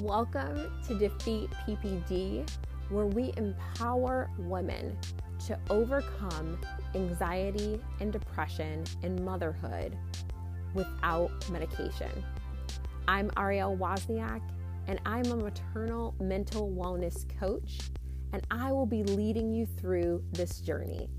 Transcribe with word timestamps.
Welcome 0.00 0.72
to 0.88 0.98
Defeat 0.98 1.50
PPD, 1.66 2.48
where 2.88 3.06
we 3.06 3.34
empower 3.36 4.30
women 4.38 4.96
to 5.46 5.58
overcome 5.68 6.58
anxiety 6.94 7.78
and 8.00 8.10
depression 8.10 8.84
in 9.02 9.22
motherhood 9.22 9.98
without 10.72 11.30
medication. 11.50 12.10
I'm 13.06 13.30
Ariel 13.36 13.76
Wozniak, 13.76 14.40
and 14.88 14.98
I'm 15.04 15.26
a 15.26 15.36
maternal 15.36 16.14
mental 16.18 16.70
wellness 16.70 17.26
coach, 17.38 17.90
and 18.32 18.46
I 18.50 18.72
will 18.72 18.86
be 18.86 19.02
leading 19.04 19.52
you 19.52 19.66
through 19.66 20.24
this 20.32 20.60
journey. 20.60 21.10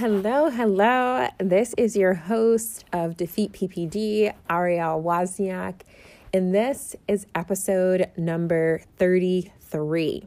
Hello, 0.00 0.48
hello. 0.48 1.28
This 1.36 1.74
is 1.76 1.94
your 1.94 2.14
host 2.14 2.86
of 2.90 3.18
Defeat 3.18 3.52
PPD, 3.52 4.32
Ariel 4.48 5.02
Wozniak, 5.02 5.82
and 6.32 6.54
this 6.54 6.96
is 7.06 7.26
episode 7.34 8.08
number 8.16 8.80
33. 8.96 10.26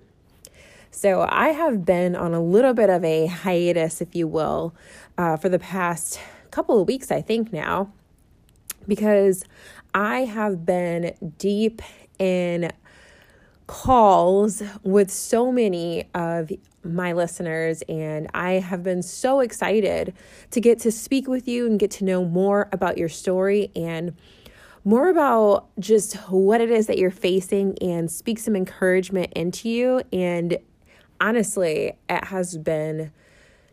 So, 0.91 1.27
I 1.27 1.47
have 1.53 1.85
been 1.85 2.15
on 2.15 2.35
a 2.35 2.39
little 2.39 2.75
bit 2.75 2.91
of 2.91 3.03
a 3.03 3.25
hiatus, 3.25 3.99
if 3.99 4.13
you 4.15 4.27
will, 4.27 4.75
uh, 5.17 5.37
for 5.37 5.49
the 5.49 5.57
past 5.57 6.19
couple 6.51 6.79
of 6.79 6.87
weeks, 6.87 7.09
I 7.09 7.23
think 7.23 7.51
now, 7.51 7.91
because 8.87 9.43
I 9.95 10.25
have 10.25 10.67
been 10.67 11.15
deep 11.39 11.81
in 12.19 12.71
calls 13.65 14.61
with 14.83 15.09
so 15.09 15.51
many 15.51 16.07
of 16.13 16.51
my 16.83 17.13
listeners, 17.13 17.81
and 17.89 18.29
I 18.33 18.53
have 18.53 18.83
been 18.83 19.01
so 19.01 19.39
excited 19.39 20.13
to 20.51 20.61
get 20.61 20.79
to 20.79 20.91
speak 20.91 21.27
with 21.27 21.47
you 21.47 21.65
and 21.65 21.79
get 21.79 21.91
to 21.91 22.05
know 22.05 22.25
more 22.25 22.69
about 22.71 22.97
your 22.97 23.09
story 23.09 23.71
and 23.75 24.15
more 24.85 25.09
about 25.09 25.69
just 25.79 26.15
what 26.29 26.59
it 26.61 26.69
is 26.69 26.87
that 26.87 26.97
you're 26.97 27.11
facing 27.11 27.77
and 27.79 28.11
speak 28.11 28.37
some 28.37 28.55
encouragement 28.55 29.31
into 29.33 29.69
you. 29.69 30.01
And 30.11 30.57
honestly, 31.21 31.93
it 32.09 32.25
has 32.25 32.57
been 32.57 33.11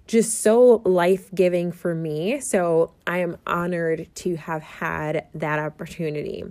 just 0.06 0.41
so 0.41 0.83
life 0.84 1.33
giving 1.34 1.72
for 1.72 1.95
me. 1.95 2.41
So 2.41 2.92
I 3.06 3.19
am 3.19 3.36
honored 3.47 4.08
to 4.17 4.36
have 4.36 4.62
had 4.62 5.27
that 5.34 5.58
opportunity. 5.58 6.45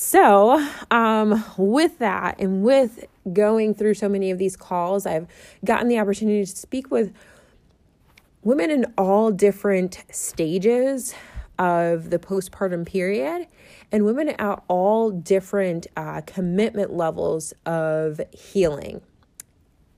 So, 0.00 0.64
um, 0.92 1.44
with 1.56 1.98
that 1.98 2.38
and 2.38 2.62
with 2.62 3.04
going 3.32 3.74
through 3.74 3.94
so 3.94 4.08
many 4.08 4.30
of 4.30 4.38
these 4.38 4.56
calls, 4.56 5.06
I've 5.06 5.26
gotten 5.64 5.88
the 5.88 5.98
opportunity 5.98 6.44
to 6.44 6.56
speak 6.56 6.88
with 6.92 7.12
women 8.44 8.70
in 8.70 8.86
all 8.96 9.32
different 9.32 10.04
stages 10.12 11.16
of 11.58 12.10
the 12.10 12.20
postpartum 12.20 12.86
period 12.86 13.48
and 13.90 14.04
women 14.04 14.28
at 14.28 14.62
all 14.68 15.10
different 15.10 15.88
uh, 15.96 16.20
commitment 16.26 16.92
levels 16.92 17.52
of 17.66 18.20
healing, 18.30 19.00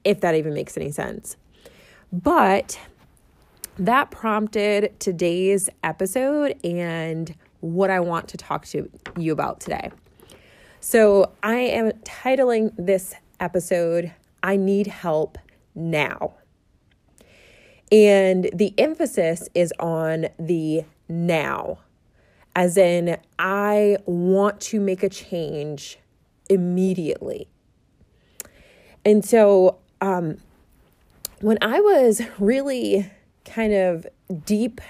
if 0.03 0.23
that 0.23 0.35
even 0.35 0.55
makes 0.55 0.79
any 0.79 0.93
sense. 0.93 1.37
But 2.11 2.81
that 3.79 4.11
prompted 4.11 4.99
today's 4.99 5.69
episode 5.85 6.59
and 6.65 7.35
what 7.61 7.91
I 7.91 8.01
want 8.01 8.29
to 8.29 8.37
talk 8.37 8.67
to 8.67 8.91
you 9.19 9.33
about 9.33 9.61
today. 9.61 9.91
So, 10.81 11.33
I 11.43 11.57
am 11.57 11.91
titling 12.05 12.73
this 12.79 13.15
episode, 13.39 14.13
I 14.43 14.57
Need 14.57 14.87
Help 14.87 15.37
Now. 15.75 16.35
And 17.93 18.49
the 18.55 18.73
emphasis 18.79 19.49
is 19.55 19.75
on 19.79 20.29
the 20.39 20.85
now, 21.09 21.81
as 22.57 22.77
in, 22.77 23.19
I 23.39 23.99
want 24.07 24.61
to 24.63 24.81
make 24.81 25.03
a 25.03 25.09
change 25.09 25.99
immediately. 26.49 27.49
And 29.05 29.25
so, 29.25 29.79
um, 30.01 30.39
when 31.41 31.59
I 31.63 31.81
was 31.81 32.23
really 32.39 33.11
kind 33.45 33.73
of 33.73 34.07
deep 34.45 34.81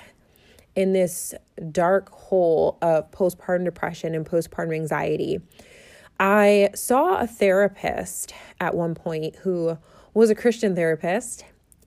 in 0.76 0.92
this 0.92 1.34
dark 1.70 2.10
hole 2.10 2.78
of 2.82 3.10
postpartum 3.10 3.64
depression 3.64 4.14
and 4.14 4.24
postpartum 4.24 4.74
anxiety, 4.74 5.40
I 6.18 6.70
saw 6.74 7.18
a 7.18 7.26
therapist 7.26 8.34
at 8.60 8.74
one 8.74 8.94
point 8.94 9.36
who 9.36 9.78
was 10.14 10.30
a 10.30 10.34
Christian 10.34 10.74
therapist 10.74 11.44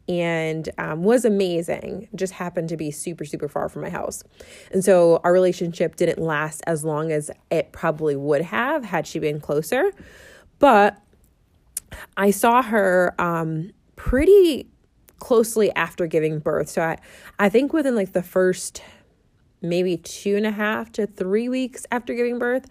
and 0.09 0.67
um, 0.77 1.03
was 1.03 1.23
amazing, 1.23 2.09
just 2.15 2.33
happened 2.33 2.67
to 2.69 2.77
be 2.77 2.91
super, 2.91 3.25
super 3.25 3.47
far 3.47 3.69
from 3.69 3.83
my 3.83 3.89
house. 3.89 4.23
And 4.71 4.83
so 4.83 5.21
our 5.23 5.31
relationship 5.31 5.95
didn't 5.95 6.19
last 6.19 6.61
as 6.67 6.83
long 6.83 7.11
as 7.11 7.31
it 7.49 7.71
probably 7.71 8.15
would 8.15 8.41
have 8.41 8.83
had 8.83 9.07
she 9.07 9.19
been 9.19 9.39
closer. 9.39 9.91
But 10.59 10.99
I 12.17 12.31
saw 12.31 12.61
her 12.61 13.15
um, 13.19 13.71
pretty 13.95 14.67
closely 15.23 15.73
after 15.73 16.05
giving 16.05 16.39
birth. 16.39 16.67
So 16.67 16.81
I, 16.81 16.97
I 17.39 17.47
think 17.47 17.71
within 17.71 17.95
like 17.95 18.11
the 18.11 18.21
first 18.21 18.83
maybe 19.61 19.95
two 19.95 20.35
and 20.35 20.45
a 20.45 20.51
half 20.51 20.91
to 20.91 21.07
three 21.07 21.47
weeks 21.47 21.85
after 21.93 22.13
giving 22.13 22.37
birth, 22.37 22.65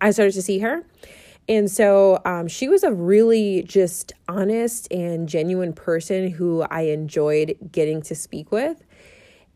I 0.00 0.10
started 0.10 0.32
to 0.32 0.40
see 0.40 0.60
her. 0.60 0.86
And 1.50 1.70
so 1.70 2.22
um, 2.24 2.48
she 2.48 2.66
was 2.66 2.82
a 2.82 2.94
really 2.94 3.62
just 3.62 4.14
honest 4.26 4.90
and 4.90 5.28
genuine 5.28 5.74
person 5.74 6.30
who 6.30 6.62
I 6.70 6.82
enjoyed 6.82 7.58
getting 7.70 8.00
to 8.02 8.14
speak 8.14 8.50
with. 8.50 8.82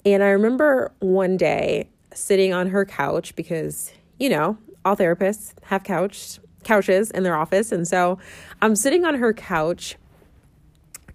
And 0.04 0.22
I 0.22 0.28
remember 0.28 0.92
one 0.98 1.38
day 1.38 1.88
sitting 2.12 2.52
on 2.52 2.66
her 2.66 2.84
couch 2.84 3.34
because, 3.34 3.94
you 4.18 4.28
know, 4.28 4.58
all 4.84 4.94
therapists 4.94 5.54
have 5.64 5.84
couch 5.84 6.38
couches 6.64 7.10
in 7.12 7.22
their 7.22 7.34
office. 7.34 7.72
And 7.72 7.88
so 7.88 8.18
I'm 8.60 8.76
sitting 8.76 9.06
on 9.06 9.14
her 9.14 9.32
couch 9.32 9.96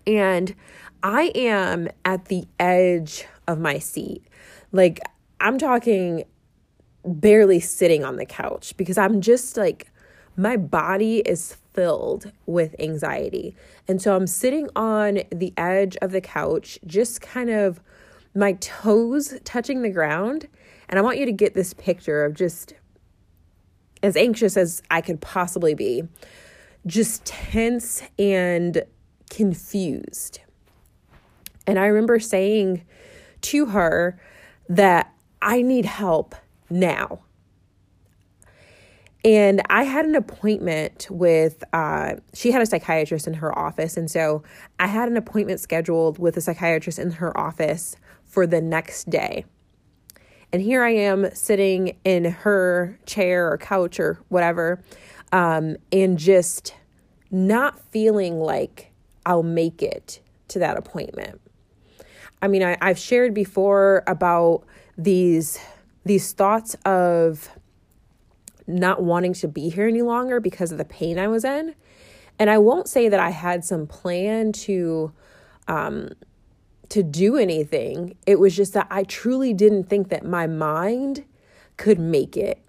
and 0.08 0.56
I 1.04 1.32
am 1.36 1.90
at 2.06 2.26
the 2.26 2.46
edge 2.60 3.26
of 3.48 3.60
my 3.60 3.80
seat. 3.80 4.24
Like, 4.72 5.00
I'm 5.40 5.58
talking 5.58 6.24
barely 7.06 7.60
sitting 7.60 8.04
on 8.04 8.18
the 8.18 8.26
couch 8.26 8.76
because 8.78 8.98
I'm 8.98 9.22
just 9.22 9.58
like, 9.58 9.92
my 10.36 10.58
body 10.58 11.20
is 11.20 11.58
filled 11.74 12.32
with 12.46 12.76
anxiety. 12.80 13.56
And 13.88 14.02
so 14.02 14.16
I'm 14.16 14.28
sitting 14.28 14.70
on 14.76 15.22
the 15.32 15.54
edge 15.58 15.96
of 16.02 16.12
the 16.12 16.22
couch, 16.22 16.80
just 16.86 17.22
kind 17.22 17.50
of 17.50 17.80
my 18.36 18.54
toes 18.54 19.34
touching 19.44 19.82
the 19.82 19.90
ground. 19.90 20.48
And 20.90 21.00
I 21.00 21.02
want 21.02 21.18
you 21.18 21.26
to 21.26 21.32
get 21.32 21.54
this 21.54 21.74
picture 21.74 22.24
of 22.26 22.34
just 22.34 22.74
as 24.04 24.16
anxious 24.16 24.58
as 24.58 24.82
I 24.92 25.02
could 25.02 25.22
possibly 25.22 25.74
be, 25.74 26.04
just 26.86 27.26
tense 27.26 28.04
and 28.20 28.84
confused. 29.30 30.40
And 31.68 31.78
I 31.78 31.88
remember 31.88 32.20
saying 32.20 32.84
to 33.42 33.68
her 33.68 34.20
that 34.70 35.14
I 35.42 35.62
need 35.62 35.86
help 35.86 36.34
now. 36.70 37.20
And 39.26 39.62
I 39.70 39.84
had 39.84 40.06
an 40.06 40.16
appointment 40.16 41.08
with, 41.10 41.64
uh, 41.74 42.16
she 42.34 42.52
had 42.52 42.62
a 42.62 42.66
psychiatrist 42.66 43.28
in 43.28 43.36
her 43.36 43.58
office. 43.58 43.98
And 43.98 44.10
so 44.10 44.44
I 44.80 44.88
had 44.88 45.10
an 45.10 45.18
appointment 45.18 45.60
scheduled 45.60 46.18
with 46.18 46.38
a 46.38 46.42
psychiatrist 46.42 46.98
in 46.98 47.12
her 47.12 47.38
office 47.38 47.98
for 48.24 48.48
the 48.48 48.62
next 48.62 49.10
day. 49.10 49.44
And 50.54 50.62
here 50.62 50.82
I 50.84 50.92
am 50.92 51.30
sitting 51.34 51.98
in 52.06 52.24
her 52.24 52.98
chair 53.06 53.52
or 53.52 53.58
couch 53.58 54.00
or 54.00 54.22
whatever, 54.30 54.82
um, 55.34 55.76
and 55.92 56.18
just 56.18 56.74
not 57.30 57.78
feeling 57.92 58.40
like 58.40 58.94
I'll 59.26 59.44
make 59.44 59.82
it 59.84 60.22
to 60.50 60.60
that 60.60 60.78
appointment. 60.78 61.42
I 62.42 62.48
mean, 62.48 62.64
I, 62.64 62.78
I've 62.82 63.00
shared 63.00 63.34
before 63.34 64.04
about 64.08 64.64
these 64.98 65.60
these 66.06 66.32
thoughts 66.32 66.76
of 66.86 67.50
not 68.66 69.02
wanting 69.02 69.34
to 69.34 69.48
be 69.48 69.70
here 69.70 69.88
any 69.88 70.02
longer 70.02 70.40
because 70.40 70.72
of 70.72 70.78
the 70.78 70.86
pain 70.86 71.20
I 71.20 71.28
was 71.28 71.44
in. 71.44 71.76
And 72.40 72.50
I 72.50 72.58
won't 72.58 72.88
say 72.88 73.10
that 73.10 73.20
I 73.20 73.30
had 73.32 73.66
some 73.66 73.88
plan 73.88 74.52
to 74.54 75.12
um 75.68 76.10
to 76.90 77.04
do 77.04 77.36
anything. 77.36 78.16
It 78.26 78.40
was 78.40 78.56
just 78.56 78.74
that 78.74 78.88
I 78.90 79.04
truly 79.04 79.54
didn't 79.54 79.86
think 79.86 80.10
that 80.10 80.26
my 80.26 80.48
mind 80.48 81.26
could 81.76 82.00
make 82.00 82.38
it. 82.38 82.64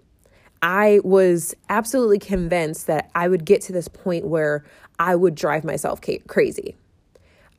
I 0.61 0.99
was 1.03 1.55
absolutely 1.69 2.19
convinced 2.19 2.87
that 2.87 3.09
I 3.15 3.29
would 3.29 3.45
get 3.45 3.61
to 3.63 3.73
this 3.73 3.87
point 3.87 4.27
where 4.27 4.65
I 4.99 5.15
would 5.15 5.35
drive 5.35 5.63
myself 5.63 6.01
crazy. 6.27 6.75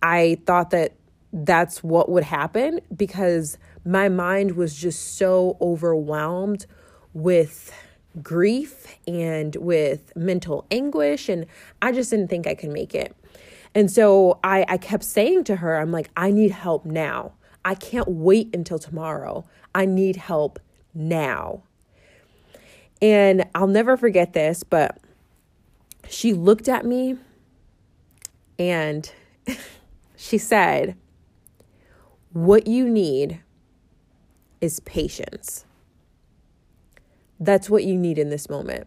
I 0.02 0.38
thought 0.44 0.70
that 0.70 0.92
that's 1.32 1.82
what 1.82 2.08
would 2.08 2.24
happen 2.24 2.80
because 2.94 3.56
my 3.84 4.08
mind 4.08 4.56
was 4.56 4.74
just 4.74 5.16
so 5.16 5.56
overwhelmed 5.60 6.66
with 7.12 7.72
grief 8.22 8.86
and 9.06 9.54
with 9.56 10.12
mental 10.16 10.66
anguish 10.70 11.28
and 11.28 11.46
I 11.80 11.92
just 11.92 12.10
didn't 12.10 12.28
think 12.28 12.46
I 12.46 12.54
could 12.54 12.70
make 12.70 12.94
it. 12.94 13.14
And 13.74 13.90
so 13.90 14.40
I, 14.42 14.64
I 14.68 14.78
kept 14.78 15.04
saying 15.04 15.44
to 15.44 15.56
her, 15.56 15.78
I'm 15.78 15.92
like, 15.92 16.10
I 16.16 16.32
need 16.32 16.50
help 16.50 16.84
now. 16.84 17.34
I 17.64 17.74
can't 17.74 18.08
wait 18.08 18.54
until 18.54 18.78
tomorrow. 18.78 19.44
I 19.74 19.86
need 19.86 20.16
help 20.16 20.58
now. 20.92 21.62
And 23.00 23.44
I'll 23.54 23.68
never 23.68 23.96
forget 23.96 24.32
this, 24.32 24.64
but 24.64 24.98
she 26.08 26.32
looked 26.32 26.68
at 26.68 26.84
me 26.84 27.16
and 28.58 29.10
she 30.16 30.36
said, 30.36 30.96
What 32.32 32.68
you 32.68 32.88
need 32.88 33.40
is 34.60 34.78
patience. 34.80 35.64
That's 37.40 37.68
what 37.68 37.82
you 37.82 37.96
need 37.96 38.18
in 38.18 38.30
this 38.30 38.48
moment. 38.48 38.86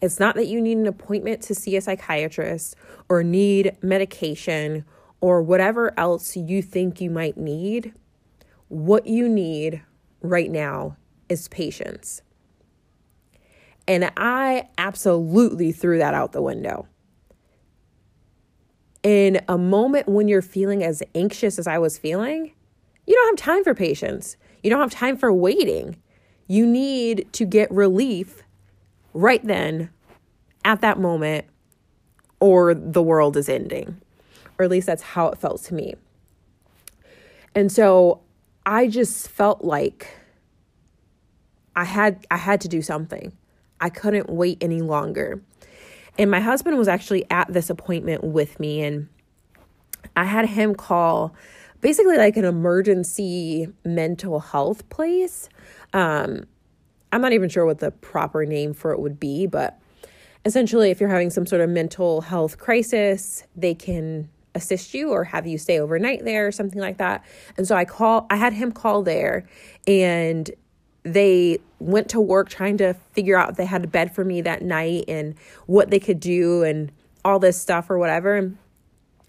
It's 0.00 0.20
not 0.20 0.36
that 0.36 0.46
you 0.46 0.60
need 0.60 0.76
an 0.76 0.86
appointment 0.86 1.42
to 1.42 1.54
see 1.54 1.76
a 1.76 1.80
psychiatrist 1.80 2.76
or 3.08 3.24
need 3.24 3.76
medication 3.82 4.84
or 5.20 5.42
whatever 5.42 5.98
else 5.98 6.36
you 6.36 6.62
think 6.62 7.00
you 7.00 7.10
might 7.10 7.36
need. 7.36 7.92
What 8.68 9.06
you 9.06 9.28
need 9.28 9.82
right 10.20 10.50
now 10.50 10.96
is 11.28 11.48
patience. 11.48 12.22
And 13.88 14.12
I 14.16 14.68
absolutely 14.78 15.72
threw 15.72 15.98
that 15.98 16.14
out 16.14 16.32
the 16.32 16.42
window. 16.42 16.86
In 19.04 19.42
a 19.48 19.58
moment 19.58 20.08
when 20.08 20.28
you're 20.28 20.42
feeling 20.42 20.82
as 20.82 21.02
anxious 21.14 21.58
as 21.58 21.66
I 21.66 21.78
was 21.78 21.98
feeling, 21.98 22.52
you 23.06 23.14
don't 23.14 23.38
have 23.38 23.46
time 23.46 23.62
for 23.62 23.74
patience. 23.74 24.38
You 24.62 24.70
don't 24.70 24.80
have 24.80 24.90
time 24.90 25.18
for 25.18 25.30
waiting. 25.30 25.96
You 26.48 26.66
need 26.66 27.30
to 27.34 27.44
get 27.44 27.70
relief 27.70 28.42
right 29.12 29.44
then, 29.46 29.90
at 30.64 30.80
that 30.80 30.98
moment, 30.98 31.44
or 32.40 32.72
the 32.74 33.02
world 33.02 33.36
is 33.36 33.48
ending. 33.48 34.00
Or 34.58 34.64
at 34.64 34.70
least 34.70 34.86
that's 34.86 35.02
how 35.02 35.28
it 35.28 35.38
felt 35.38 35.62
to 35.64 35.74
me. 35.74 35.94
And 37.54 37.70
so 37.70 38.22
I 38.64 38.88
just 38.88 39.28
felt 39.28 39.62
like 39.62 40.16
I 41.76 41.84
had 41.84 42.26
I 42.30 42.38
had 42.38 42.60
to 42.62 42.68
do 42.68 42.80
something. 42.80 43.32
I 43.80 43.90
couldn't 43.90 44.30
wait 44.30 44.58
any 44.62 44.80
longer. 44.80 45.42
And 46.18 46.30
my 46.30 46.40
husband 46.40 46.78
was 46.78 46.88
actually 46.88 47.28
at 47.30 47.52
this 47.52 47.70
appointment 47.70 48.22
with 48.22 48.60
me 48.60 48.82
and 48.82 49.08
I 50.16 50.24
had 50.24 50.46
him 50.46 50.74
call 50.74 51.34
basically 51.80 52.16
like 52.16 52.36
an 52.36 52.44
emergency 52.44 53.68
mental 53.84 54.40
health 54.40 54.88
place. 54.88 55.48
Um, 55.92 56.44
I'm 57.12 57.20
not 57.20 57.32
even 57.32 57.48
sure 57.48 57.66
what 57.66 57.78
the 57.78 57.90
proper 57.90 58.44
name 58.44 58.74
for 58.74 58.92
it 58.92 59.00
would 59.00 59.20
be, 59.20 59.46
but 59.46 59.78
essentially, 60.44 60.90
if 60.90 61.00
you're 61.00 61.10
having 61.10 61.30
some 61.30 61.46
sort 61.46 61.60
of 61.60 61.70
mental 61.70 62.22
health 62.22 62.58
crisis, 62.58 63.44
they 63.56 63.74
can 63.74 64.28
assist 64.54 64.94
you 64.94 65.10
or 65.10 65.24
have 65.24 65.46
you 65.46 65.58
stay 65.58 65.80
overnight 65.80 66.24
there 66.24 66.46
or 66.46 66.52
something 66.52 66.80
like 66.80 66.98
that. 66.98 67.24
And 67.56 67.66
so 67.66 67.74
I 67.74 67.84
call 67.84 68.26
I 68.30 68.36
had 68.36 68.52
him 68.52 68.72
call 68.72 69.02
there 69.02 69.46
and 69.86 70.50
they 71.04 71.58
went 71.78 72.08
to 72.08 72.20
work 72.20 72.48
trying 72.48 72.78
to 72.78 72.94
figure 73.12 73.36
out 73.36 73.50
if 73.50 73.56
they 73.56 73.66
had 73.66 73.84
a 73.84 73.86
bed 73.86 74.14
for 74.14 74.24
me 74.24 74.40
that 74.40 74.62
night 74.62 75.04
and 75.06 75.34
what 75.66 75.90
they 75.90 76.00
could 76.00 76.18
do 76.18 76.62
and 76.62 76.90
all 77.24 77.38
this 77.38 77.60
stuff 77.60 77.90
or 77.90 77.98
whatever. 77.98 78.36
And 78.36 78.58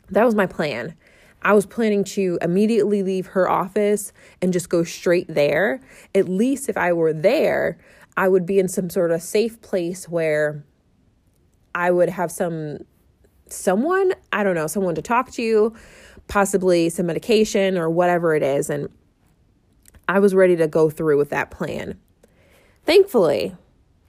that 0.10 0.24
was 0.24 0.36
my 0.36 0.45
plan. 0.45 0.95
I 1.42 1.54
was 1.54 1.66
planning 1.66 2.04
to 2.06 2.39
immediately 2.42 3.04
leave 3.04 3.27
her 3.27 3.50
office 3.50 4.13
and 4.42 4.51
just 4.51 4.69
go 4.69 4.83
straight 4.83 5.27
there. 5.27 5.80
At 6.16 6.27
least 6.27 6.69
if 6.69 6.77
I 6.77 6.94
were 6.94 7.13
there, 7.13 7.77
I 8.18 8.30
would 8.30 8.45
be 8.45 8.57
in 8.57 8.68
some 8.68 8.89
sort 8.89 9.12
of 9.12 9.22
safe 9.22 9.62
place 9.62 10.10
where 10.10 10.63
I 11.75 11.92
would 11.92 12.10
have 12.10 12.31
some 12.31 12.80
someone, 13.48 14.13
I 14.33 14.44
don't 14.44 14.56
know, 14.56 14.66
someone 14.66 14.95
to 14.95 15.04
talk 15.04 15.31
to, 15.33 15.75
possibly 16.27 16.89
some 16.89 17.06
medication 17.06 17.77
or 17.77 17.92
whatever 17.92 18.33
it 18.33 18.42
is 18.42 18.69
and 18.72 18.89
I 20.07 20.19
was 20.19 20.36
ready 20.36 20.56
to 20.57 20.68
go 20.68 20.90
through 20.90 21.18
with 21.18 21.30
that 21.31 21.52
plan. 21.52 22.00
Thankfully, 22.86 23.56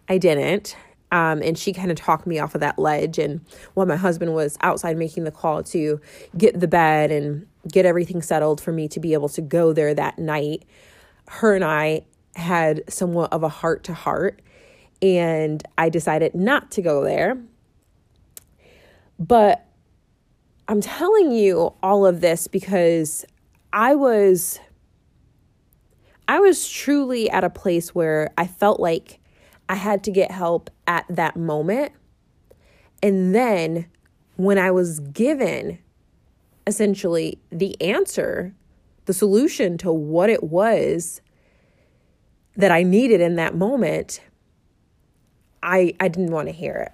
I 0.08 0.18
didn't. 0.18 0.76
Um, 1.12 1.40
and 1.40 1.56
she 1.56 1.72
kind 1.72 1.90
of 1.90 1.96
talked 1.96 2.26
me 2.26 2.38
off 2.38 2.54
of 2.54 2.60
that 2.60 2.78
ledge. 2.78 3.18
And 3.18 3.40
while 3.74 3.86
my 3.86 3.96
husband 3.96 4.34
was 4.34 4.58
outside 4.60 4.96
making 4.96 5.24
the 5.24 5.30
call 5.30 5.62
to 5.64 6.00
get 6.36 6.58
the 6.58 6.68
bed 6.68 7.10
and 7.10 7.46
get 7.70 7.86
everything 7.86 8.22
settled 8.22 8.60
for 8.60 8.72
me 8.72 8.88
to 8.88 9.00
be 9.00 9.12
able 9.12 9.28
to 9.30 9.40
go 9.40 9.72
there 9.72 9.94
that 9.94 10.18
night, 10.18 10.64
her 11.28 11.54
and 11.54 11.64
I 11.64 12.02
had 12.34 12.82
somewhat 12.92 13.32
of 13.32 13.42
a 13.42 13.48
heart 13.48 13.84
to 13.84 13.94
heart. 13.94 14.42
And 15.00 15.62
I 15.78 15.88
decided 15.88 16.34
not 16.34 16.70
to 16.72 16.82
go 16.82 17.04
there. 17.04 17.38
But 19.18 19.64
I'm 20.68 20.80
telling 20.80 21.30
you 21.30 21.72
all 21.82 22.04
of 22.04 22.20
this 22.20 22.48
because 22.48 23.24
I 23.72 23.94
was 23.94 24.58
I 26.28 26.40
was 26.40 26.68
truly 26.68 27.30
at 27.30 27.44
a 27.44 27.50
place 27.50 27.94
where 27.94 28.32
I 28.36 28.46
felt 28.46 28.80
like 28.80 29.20
I 29.68 29.76
had 29.76 30.02
to 30.04 30.10
get 30.10 30.30
help 30.30 30.70
at 30.86 31.04
that 31.08 31.36
moment. 31.36 31.92
And 33.02 33.34
then 33.34 33.86
when 34.36 34.58
I 34.58 34.70
was 34.70 35.00
given 35.00 35.78
essentially 36.66 37.38
the 37.50 37.80
answer, 37.80 38.54
the 39.04 39.14
solution 39.14 39.78
to 39.78 39.92
what 39.92 40.30
it 40.30 40.42
was 40.42 41.20
that 42.56 42.70
I 42.70 42.82
needed 42.82 43.20
in 43.20 43.36
that 43.36 43.54
moment, 43.54 44.20
I, 45.62 45.94
I 46.00 46.08
didn't 46.08 46.32
want 46.32 46.48
to 46.48 46.52
hear 46.52 46.74
it. 46.74 46.92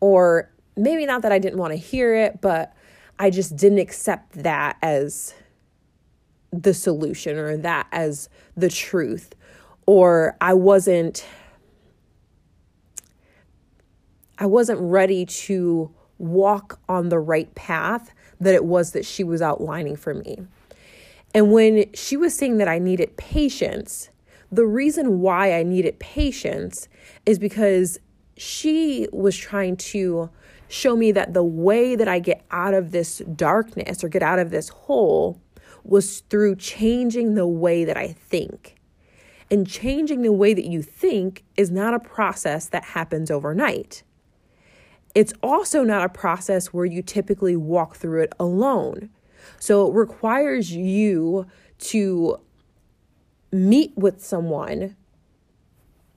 Or 0.00 0.50
maybe 0.76 1.06
not 1.06 1.22
that 1.22 1.32
I 1.32 1.38
didn't 1.38 1.58
want 1.58 1.72
to 1.72 1.78
hear 1.78 2.14
it, 2.14 2.40
but 2.40 2.74
I 3.18 3.30
just 3.30 3.56
didn't 3.56 3.78
accept 3.78 4.42
that 4.42 4.76
as 4.82 5.34
the 6.52 6.74
solution 6.74 7.36
or 7.36 7.56
that 7.56 7.86
as 7.92 8.28
the 8.56 8.68
truth 8.68 9.34
or 9.86 10.36
I 10.40 10.54
wasn't 10.54 11.26
I 14.38 14.46
wasn't 14.46 14.80
ready 14.80 15.24
to 15.24 15.90
walk 16.18 16.78
on 16.88 17.08
the 17.08 17.18
right 17.18 17.54
path 17.54 18.12
that 18.40 18.54
it 18.54 18.64
was 18.64 18.92
that 18.92 19.06
she 19.06 19.24
was 19.24 19.40
outlining 19.40 19.96
for 19.96 20.12
me. 20.12 20.38
And 21.34 21.52
when 21.52 21.90
she 21.94 22.16
was 22.16 22.34
saying 22.34 22.58
that 22.58 22.68
I 22.68 22.78
needed 22.78 23.16
patience, 23.16 24.10
the 24.52 24.66
reason 24.66 25.20
why 25.20 25.54
I 25.54 25.62
needed 25.62 25.98
patience 25.98 26.88
is 27.24 27.38
because 27.38 27.98
she 28.36 29.08
was 29.12 29.36
trying 29.36 29.76
to 29.76 30.30
show 30.68 30.96
me 30.96 31.12
that 31.12 31.32
the 31.32 31.44
way 31.44 31.96
that 31.96 32.08
I 32.08 32.18
get 32.18 32.44
out 32.50 32.74
of 32.74 32.90
this 32.90 33.22
darkness 33.34 34.04
or 34.04 34.08
get 34.08 34.22
out 34.22 34.38
of 34.38 34.50
this 34.50 34.68
hole 34.68 35.40
was 35.88 36.20
through 36.20 36.56
changing 36.56 37.34
the 37.34 37.46
way 37.46 37.84
that 37.84 37.96
I 37.96 38.08
think. 38.08 38.76
And 39.50 39.66
changing 39.66 40.22
the 40.22 40.32
way 40.32 40.54
that 40.54 40.64
you 40.64 40.82
think 40.82 41.44
is 41.56 41.70
not 41.70 41.94
a 41.94 42.00
process 42.00 42.66
that 42.66 42.82
happens 42.82 43.30
overnight. 43.30 44.02
It's 45.14 45.32
also 45.42 45.84
not 45.84 46.02
a 46.02 46.08
process 46.08 46.72
where 46.74 46.84
you 46.84 47.00
typically 47.02 47.56
walk 47.56 47.96
through 47.96 48.22
it 48.22 48.32
alone. 48.40 49.08
So 49.60 49.86
it 49.86 49.94
requires 49.94 50.72
you 50.72 51.46
to 51.78 52.40
meet 53.52 53.96
with 53.96 54.22
someone 54.22 54.96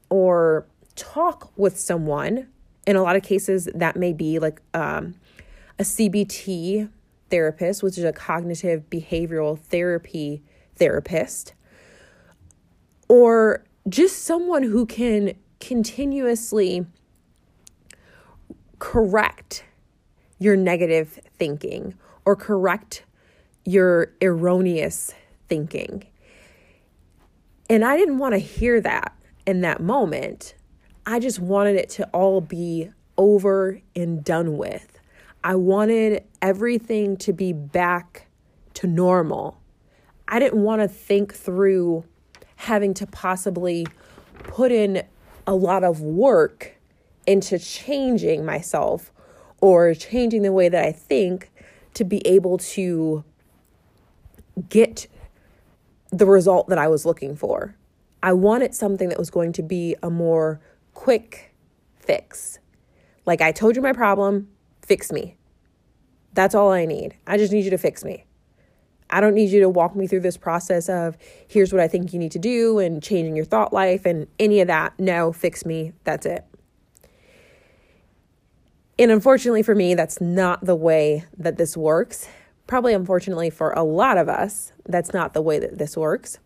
or 0.09 0.65
talk 0.95 1.51
with 1.55 1.79
someone. 1.79 2.47
In 2.87 2.95
a 2.95 3.03
lot 3.03 3.15
of 3.15 3.21
cases, 3.21 3.69
that 3.75 3.95
may 3.95 4.11
be 4.11 4.39
like 4.39 4.59
um, 4.73 5.13
a 5.77 5.83
CBT 5.83 6.89
therapist, 7.29 7.83
which 7.83 7.97
is 7.97 8.03
a 8.03 8.13
cognitive 8.13 8.89
behavioral 8.89 9.59
therapy 9.59 10.43
therapist, 10.75 11.53
or 13.07 13.63
just 13.87 14.23
someone 14.23 14.63
who 14.63 14.85
can 14.85 15.33
continuously 15.59 16.85
correct 18.79 19.63
your 20.39 20.55
negative 20.55 21.19
thinking 21.37 21.93
or 22.25 22.35
correct 22.35 23.03
your 23.65 24.13
erroneous 24.21 25.13
thinking. 25.47 26.05
And 27.69 27.83
I 27.83 27.97
didn't 27.97 28.17
want 28.17 28.33
to 28.33 28.39
hear 28.39 28.81
that 28.81 29.15
in 29.45 29.61
that 29.61 29.81
moment. 29.81 30.55
I 31.05 31.19
just 31.19 31.39
wanted 31.39 31.75
it 31.75 31.89
to 31.91 32.07
all 32.13 32.41
be 32.41 32.89
over 33.17 33.81
and 33.95 34.23
done 34.23 34.57
with. 34.57 34.88
I 35.43 35.55
wanted 35.55 36.23
everything 36.41 37.15
to 37.17 37.33
be 37.33 37.53
back 37.53 38.27
to 38.75 38.87
normal. 38.87 39.59
I 40.27 40.39
didn't 40.39 40.61
want 40.61 40.81
to 40.81 40.87
think 40.87 41.33
through 41.33 42.03
having 42.57 42.93
to 42.95 43.07
possibly 43.07 43.87
put 44.43 44.71
in 44.71 45.03
a 45.47 45.55
lot 45.55 45.83
of 45.83 46.01
work 46.01 46.75
into 47.25 47.57
changing 47.57 48.45
myself 48.45 49.11
or 49.61 49.93
changing 49.93 50.41
the 50.41 50.51
way 50.51 50.69
that 50.69 50.83
I 50.85 50.91
think 50.91 51.51
to 51.93 52.03
be 52.03 52.25
able 52.27 52.57
to 52.57 53.23
get 54.69 55.07
the 56.11 56.25
result 56.25 56.67
that 56.67 56.77
I 56.77 56.87
was 56.87 57.05
looking 57.05 57.35
for. 57.35 57.75
I 58.21 58.33
wanted 58.33 58.75
something 58.75 59.09
that 59.09 59.17
was 59.17 59.29
going 59.29 59.53
to 59.53 59.63
be 59.63 59.95
a 60.03 60.09
more 60.09 60.59
quick 60.93 61.53
fix. 61.97 62.59
Like 63.25 63.41
I 63.41 63.51
told 63.51 63.75
you 63.75 63.81
my 63.81 63.93
problem, 63.93 64.49
fix 64.89 65.11
me. 65.11 65.37
That's 66.33 66.55
all 66.55 66.71
I 66.71 66.85
need. 66.85 67.15
I 67.27 67.37
just 67.37 67.53
need 67.53 67.63
you 67.63 67.69
to 67.69 67.77
fix 67.77 68.03
me. 68.03 68.25
I 69.11 69.21
don't 69.21 69.35
need 69.35 69.51
you 69.51 69.59
to 69.61 69.69
walk 69.69 69.95
me 69.95 70.07
through 70.07 70.21
this 70.21 70.35
process 70.35 70.89
of 70.89 71.15
here's 71.47 71.71
what 71.71 71.79
I 71.79 71.87
think 71.87 72.11
you 72.11 72.17
need 72.17 72.31
to 72.31 72.39
do 72.39 72.79
and 72.79 73.01
changing 73.01 73.35
your 73.35 73.45
thought 73.45 73.71
life 73.71 74.05
and 74.05 74.25
any 74.39 74.61
of 74.61 74.67
that. 74.67 74.99
No, 74.99 75.31
fix 75.31 75.63
me. 75.63 75.93
That's 76.05 76.25
it. 76.25 76.43
And 78.97 79.11
unfortunately 79.11 79.61
for 79.61 79.75
me, 79.75 79.93
that's 79.93 80.19
not 80.19 80.65
the 80.65 80.75
way 80.75 81.23
that 81.37 81.57
this 81.57 81.77
works. 81.77 82.27
Probably 82.65 82.95
unfortunately 82.95 83.51
for 83.51 83.71
a 83.73 83.83
lot 83.83 84.17
of 84.17 84.27
us, 84.27 84.73
that's 84.87 85.13
not 85.13 85.33
the 85.35 85.41
way 85.41 85.59
that 85.59 85.77
this 85.77 85.95
works. 85.95 86.39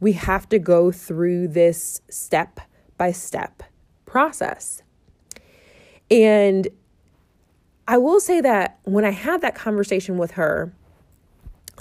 We 0.00 0.12
have 0.12 0.48
to 0.48 0.58
go 0.58 0.90
through 0.90 1.48
this 1.48 2.00
step 2.08 2.58
by 2.96 3.12
step 3.12 3.62
process. 4.06 4.82
And 6.10 6.68
I 7.88 7.98
will 7.98 8.20
say 8.20 8.40
that 8.40 8.78
when 8.82 9.04
I 9.04 9.10
had 9.10 9.40
that 9.42 9.54
conversation 9.54 10.18
with 10.18 10.32
her, 10.32 10.72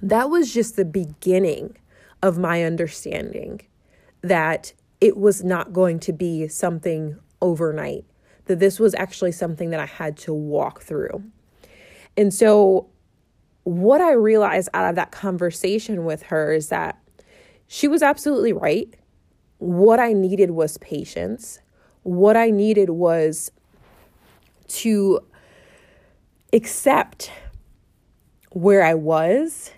that 0.01 0.29
was 0.29 0.53
just 0.53 0.75
the 0.75 0.85
beginning 0.85 1.77
of 2.21 2.37
my 2.37 2.63
understanding 2.63 3.61
that 4.21 4.73
it 5.01 5.17
was 5.17 5.43
not 5.43 5.73
going 5.73 5.99
to 5.99 6.13
be 6.13 6.47
something 6.47 7.17
overnight, 7.41 8.05
that 8.45 8.59
this 8.59 8.79
was 8.79 8.93
actually 8.95 9.31
something 9.31 9.69
that 9.71 9.79
I 9.79 9.85
had 9.85 10.17
to 10.17 10.33
walk 10.33 10.81
through. 10.81 11.23
And 12.17 12.33
so, 12.33 12.87
what 13.63 13.99
I 13.99 14.11
realized 14.11 14.69
out 14.73 14.89
of 14.89 14.95
that 14.95 15.11
conversation 15.11 16.05
with 16.05 16.23
her 16.23 16.53
is 16.53 16.69
that 16.69 16.99
she 17.67 17.87
was 17.87 18.03
absolutely 18.03 18.53
right. 18.53 18.93
What 19.57 19.99
I 19.99 20.13
needed 20.13 20.51
was 20.51 20.77
patience. 20.77 21.59
What 22.03 22.37
I 22.37 22.51
needed 22.51 22.91
was 22.91 23.51
to 24.67 25.19
accept 26.55 27.31
where 28.51 28.81
I 28.83 28.93
was 28.93 29.71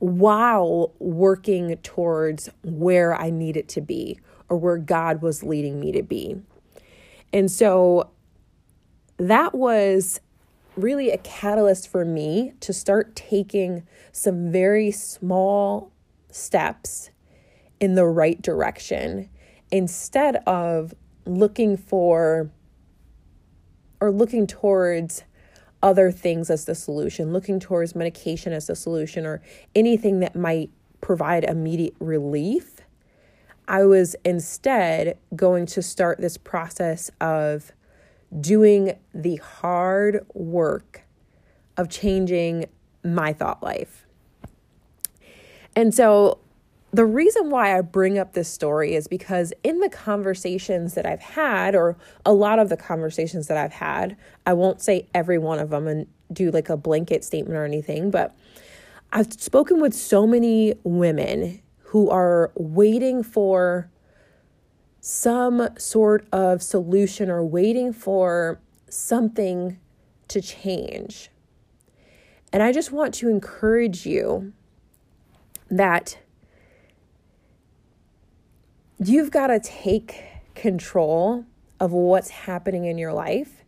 while 0.00 0.92
working 0.98 1.76
towards 1.78 2.50
where 2.64 3.14
I 3.14 3.30
needed 3.30 3.68
to 3.70 3.80
be 3.80 4.18
or 4.48 4.56
where 4.56 4.78
God 4.78 5.22
was 5.22 5.44
leading 5.44 5.78
me 5.78 5.92
to 5.92 6.02
be. 6.02 6.36
And 7.32 7.48
so 7.48 8.10
that 9.18 9.54
was 9.54 10.20
really 10.74 11.10
a 11.10 11.18
catalyst 11.18 11.86
for 11.86 12.04
me 12.04 12.54
to 12.60 12.72
start 12.72 13.14
taking 13.14 13.86
some 14.10 14.50
very 14.50 14.90
small 14.90 15.92
steps 16.30 17.10
in 17.78 17.94
the 17.94 18.06
right 18.06 18.42
direction 18.42 19.28
instead 19.70 20.36
of 20.46 20.92
looking 21.24 21.76
for 21.76 22.50
or 24.00 24.10
looking 24.10 24.46
towards 24.46 25.22
other 25.82 26.10
things 26.10 26.50
as 26.50 26.64
the 26.64 26.74
solution, 26.74 27.32
looking 27.32 27.58
towards 27.58 27.94
medication 27.94 28.52
as 28.52 28.66
the 28.66 28.76
solution, 28.76 29.26
or 29.26 29.40
anything 29.74 30.20
that 30.20 30.36
might 30.36 30.70
provide 31.00 31.44
immediate 31.44 31.94
relief. 32.00 32.80
I 33.66 33.84
was 33.84 34.16
instead 34.24 35.16
going 35.34 35.66
to 35.66 35.82
start 35.82 36.20
this 36.20 36.36
process 36.36 37.10
of 37.20 37.72
doing 38.40 38.98
the 39.14 39.36
hard 39.36 40.26
work 40.34 41.02
of 41.76 41.88
changing 41.88 42.66
my 43.04 43.32
thought 43.32 43.62
life. 43.62 44.06
And 45.74 45.94
so 45.94 46.38
the 46.92 47.06
reason 47.06 47.50
why 47.50 47.76
I 47.76 47.80
bring 47.82 48.18
up 48.18 48.32
this 48.32 48.48
story 48.48 48.94
is 48.94 49.06
because 49.06 49.52
in 49.62 49.78
the 49.78 49.88
conversations 49.88 50.94
that 50.94 51.06
I've 51.06 51.20
had, 51.20 51.74
or 51.74 51.96
a 52.26 52.32
lot 52.32 52.58
of 52.58 52.68
the 52.68 52.76
conversations 52.76 53.46
that 53.46 53.56
I've 53.56 53.72
had, 53.72 54.16
I 54.44 54.54
won't 54.54 54.80
say 54.82 55.06
every 55.14 55.38
one 55.38 55.60
of 55.60 55.70
them 55.70 55.86
and 55.86 56.06
do 56.32 56.50
like 56.50 56.68
a 56.68 56.76
blanket 56.76 57.24
statement 57.24 57.56
or 57.56 57.64
anything, 57.64 58.10
but 58.10 58.36
I've 59.12 59.32
spoken 59.32 59.80
with 59.80 59.94
so 59.94 60.26
many 60.26 60.74
women 60.82 61.62
who 61.78 62.10
are 62.10 62.50
waiting 62.54 63.22
for 63.22 63.90
some 65.00 65.68
sort 65.78 66.26
of 66.32 66.62
solution 66.62 67.30
or 67.30 67.44
waiting 67.44 67.92
for 67.92 68.60
something 68.88 69.78
to 70.28 70.40
change. 70.40 71.30
And 72.52 72.62
I 72.62 72.72
just 72.72 72.92
want 72.92 73.14
to 73.14 73.28
encourage 73.28 74.06
you 74.06 74.52
that 75.70 76.18
you've 79.02 79.30
got 79.30 79.46
to 79.46 79.58
take 79.58 80.22
control 80.54 81.44
of 81.78 81.92
what's 81.92 82.30
happening 82.30 82.84
in 82.84 82.98
your 82.98 83.12
life 83.12 83.64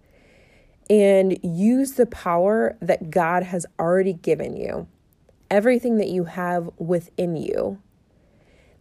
and 0.91 1.39
use 1.43 1.93
the 1.93 2.05
power 2.05 2.77
that 2.83 3.11
God 3.11 3.43
has 3.45 3.65
already 3.79 4.13
given 4.13 4.57
you, 4.57 4.87
everything 5.51 5.97
that 5.97 6.09
you 6.09 6.25
have 6.25 6.69
within 6.77 7.35
you, 7.37 7.81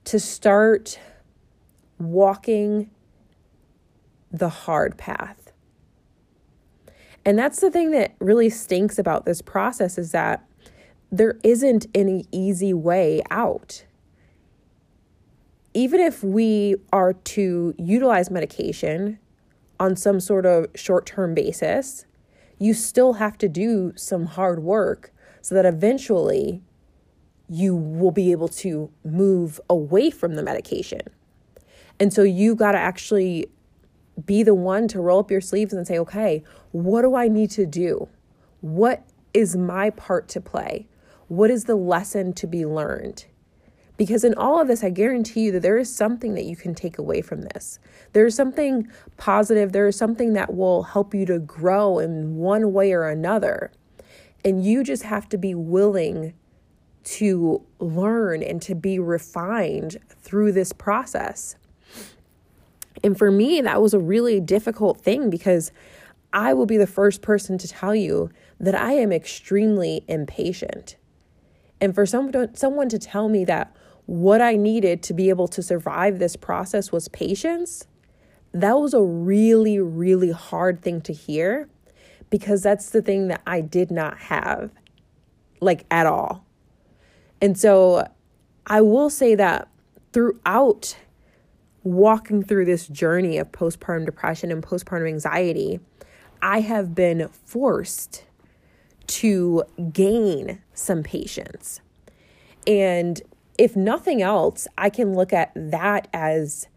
to 0.03 0.20
start 0.20 1.00
walking 1.98 2.89
the 4.29 4.50
hard 4.50 4.98
path. 4.98 5.53
And 7.24 7.38
that's 7.38 7.62
the 7.62 7.72
thing 7.72 7.91
that 7.91 8.15
really 8.20 8.50
stinks 8.50 8.98
about 9.00 9.25
this 9.25 9.41
process 9.41 9.98
is 9.98 10.12
that 10.12 10.46
there 11.12 11.38
isn't 11.43 11.86
any 11.93 12.25
easy 12.31 12.74
way 12.74 13.22
out 13.29 13.86
even 15.74 16.00
if 16.00 16.24
we 16.24 16.75
are 16.92 17.13
to 17.13 17.74
utilize 17.78 18.30
medication 18.30 19.20
on 19.80 19.96
some 19.96 20.20
sort 20.20 20.46
of 20.46 20.68
short 20.75 21.06
term 21.06 21.34
basis, 21.34 22.06
you 22.60 22.74
still 22.74 23.13
have 23.13 23.38
to 23.40 23.50
do 23.50 23.94
some 23.96 24.25
hard 24.25 24.60
work 24.62 25.13
so 25.42 25.56
that 25.56 25.66
eventually 25.66 26.62
you 27.50 27.75
will 27.75 28.12
be 28.12 28.32
able 28.32 28.48
to 28.48 28.92
move 29.04 29.60
away 29.70 30.10
from 30.10 30.36
the 30.36 30.44
medication. 30.44 31.01
And 32.00 32.13
so 32.13 32.24
you 32.24 32.56
got 32.56 32.74
to 32.74 32.78
actually 32.78 33.48
be 34.25 34.44
the 34.44 34.54
one 34.54 34.88
to 34.90 35.01
roll 35.01 35.20
up 35.20 35.32
your 35.32 35.42
sleeves 35.42 35.74
and 35.74 35.86
say, 35.86 35.98
okay, 36.00 36.44
what 36.72 37.01
do 37.01 37.16
I 37.16 37.28
need 37.28 37.50
to 37.51 37.66
do? 37.66 38.08
What 38.62 39.04
is 39.34 39.56
my 39.56 39.90
part 39.90 40.28
to 40.30 40.42
play? 40.42 40.88
What 41.28 41.50
is 41.50 41.66
the 41.66 41.75
lesson 41.75 42.34
to 42.34 42.48
be 42.48 42.66
learned? 42.66 43.25
Because 44.01 44.24
in 44.24 44.34
all 44.34 44.60
of 44.60 44.67
this, 44.67 44.84
I 44.84 44.89
guarantee 44.89 45.41
you 45.41 45.51
that 45.51 45.62
there 45.62 45.77
is 45.77 45.96
something 45.96 46.34
that 46.34 46.46
you 46.46 46.55
can 46.55 46.74
take 46.74 46.98
away 46.98 47.22
from 47.22 47.43
this. 47.43 47.77
There 48.13 48.25
is 48.25 48.34
something 48.34 48.88
positive, 49.17 49.74
there 49.74 49.88
is 49.88 49.96
something 49.96 50.34
that 50.34 50.55
will 50.55 50.81
help 50.81 51.13
you 51.13 51.24
to 51.27 51.38
grow 51.38 52.00
in 52.00 52.38
one 52.38 52.74
way 52.74 52.93
or 52.93 53.08
another. 53.08 53.72
And 54.43 54.65
you 54.65 54.84
just 54.84 55.03
have 55.03 55.29
to 55.29 55.38
be 55.38 55.53
willing 55.53 56.34
to 57.03 57.63
learn 57.77 58.41
and 58.41 58.60
to 58.63 58.74
be 58.74 58.98
refined 58.98 59.98
through 60.10 60.53
this 60.53 60.74
process. 60.74 61.55
And 63.03 63.15
for 63.15 63.29
me, 63.29 63.62
that 63.62 63.84
was 63.84 63.93
a 63.93 64.00
really 64.00 64.39
difficult 64.39 65.00
thing 65.00 65.29
because 65.29 65.72
I 66.34 66.55
will 66.55 66.65
be 66.65 66.77
the 66.77 66.88
first 66.88 67.22
person 67.22 67.60
to 67.60 67.67
tell 67.67 67.93
you 67.93 68.31
that 68.60 68.74
I 68.74 68.93
am 68.93 69.12
extremely 69.12 70.03
impatient. 70.08 70.96
And 71.79 71.93
for 71.93 72.08
someone 72.08 72.55
someone 72.55 72.89
to 72.89 72.98
tell 72.98 73.29
me 73.29 73.46
that 73.46 73.75
what 74.05 74.41
I 74.41 74.55
needed 74.55 75.03
to 75.03 75.13
be 75.13 75.29
able 75.29 75.48
to 75.50 75.62
survive 75.62 76.20
this 76.20 76.36
process 76.36 76.91
was 76.91 77.08
patience, 77.08 77.88
that 78.53 78.74
was 78.74 78.93
a 78.93 79.01
really, 79.01 79.79
really 79.79 80.31
hard 80.31 80.81
thing 80.81 81.01
to 81.01 81.13
hear 81.13 81.70
because 82.29 82.63
that's 82.63 82.89
the 82.89 83.01
thing 83.01 83.27
that 83.27 83.41
I 83.46 83.62
did 83.62 83.91
not 83.91 84.17
have, 84.17 84.72
like 85.60 85.86
at 85.91 86.05
all. 86.05 86.46
And 87.41 87.58
so 87.58 88.08
I 88.67 88.81
will 88.81 89.10
say 89.10 89.36
that 89.36 89.67
throughout 90.13 90.98
walking 91.84 92.43
through 92.43 92.65
this 92.65 92.88
journey 92.88 93.38
of 93.38 93.51
postpartum 93.51 94.05
depression 94.05 94.51
and 94.51 94.63
postpartum 94.63 95.08
anxiety, 95.08 95.79
I 96.41 96.62
have 96.62 96.93
been 96.96 97.27
forced 97.46 98.24
to 99.08 99.63
gain 99.91 100.62
some 100.74 101.03
patience. 101.03 101.81
And 102.65 103.22
if 103.62 103.75
nothing 103.75 104.24
else, 104.24 104.68
I 104.75 104.89
can 104.89 105.13
look 105.13 105.32
at 105.32 105.51
that 105.56 106.08
as 106.12 106.68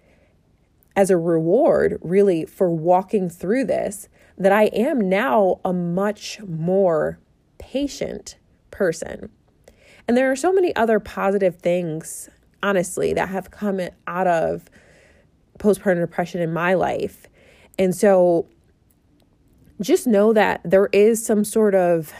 as 0.94 1.08
a 1.10 1.16
reward 1.16 1.98
really 2.02 2.44
for 2.44 2.70
walking 2.70 3.30
through 3.30 3.64
this 3.64 4.08
that 4.36 4.52
I 4.52 4.64
am 4.64 5.08
now 5.08 5.60
a 5.64 5.72
much 5.72 6.40
more 6.42 7.18
patient 7.56 8.36
person. 8.70 9.30
And 10.06 10.14
there 10.14 10.30
are 10.30 10.36
so 10.36 10.52
many 10.52 10.76
other 10.76 11.00
positive 11.00 11.56
things, 11.56 12.28
honestly, 12.62 13.14
that 13.14 13.30
have 13.30 13.50
come 13.50 13.80
out 14.06 14.26
of 14.26 14.68
postpartum 15.58 16.00
depression 16.00 16.42
in 16.42 16.52
my 16.52 16.74
life. 16.74 17.26
And 17.78 17.94
so 17.94 18.46
just 19.80 20.06
know 20.06 20.34
that 20.34 20.60
there 20.64 20.90
is 20.92 21.24
some 21.24 21.44
sort 21.44 21.74
of 21.74 22.12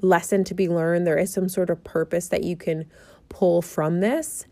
lesson 0.00 0.42
to 0.44 0.54
be 0.54 0.68
learned, 0.68 1.06
there 1.06 1.18
is 1.18 1.32
some 1.32 1.48
sort 1.48 1.70
of 1.70 1.84
purpose 1.84 2.28
that 2.28 2.42
you 2.42 2.56
can 2.56 2.90
pull 3.32 3.62
from 3.62 4.00
this. 4.00 4.46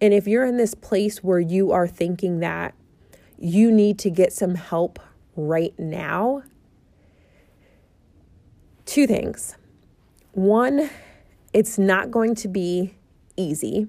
And 0.00 0.12
if 0.12 0.26
you're 0.26 0.44
in 0.44 0.56
this 0.56 0.74
place 0.74 1.22
where 1.22 1.38
you 1.38 1.70
are 1.70 1.86
thinking 1.86 2.40
that 2.40 2.74
you 3.38 3.70
need 3.70 3.98
to 4.00 4.10
get 4.10 4.32
some 4.32 4.56
help 4.56 4.98
right 5.36 5.78
now, 5.78 6.42
two 8.84 9.06
things. 9.06 9.56
one, 10.32 10.90
it's 11.52 11.78
not 11.78 12.10
going 12.10 12.34
to 12.36 12.48
be 12.48 12.94
easy. 13.36 13.86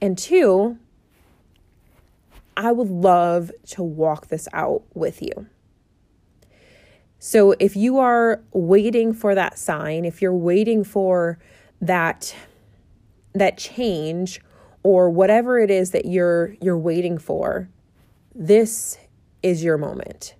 And 0.00 0.18
two, 0.18 0.78
I 2.56 2.72
would 2.72 2.90
love 2.90 3.50
to 3.68 3.82
walk 3.82 4.28
this 4.28 4.48
out 4.52 4.82
with 4.94 5.22
you. 5.22 5.46
So 7.18 7.54
if 7.58 7.74
you 7.74 7.98
are 7.98 8.42
waiting 8.52 9.14
for 9.14 9.34
that 9.34 9.58
sign, 9.58 10.04
if 10.04 10.20
you're 10.20 10.34
waiting 10.34 10.84
for 10.84 11.38
that 11.80 12.34
that 13.34 13.58
change 13.58 14.40
or 14.82 15.10
whatever 15.10 15.58
it 15.58 15.70
is 15.70 15.90
that 15.90 16.04
you're 16.06 16.54
you're 16.60 16.78
waiting 16.78 17.18
for, 17.18 17.68
this 18.34 18.98
is 19.42 19.62
your 19.62 19.76
moment. 19.76 20.34